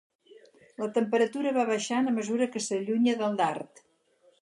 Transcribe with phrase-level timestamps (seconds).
[0.83, 3.89] La temperatura va baixant a mesura que s'allunya del dard.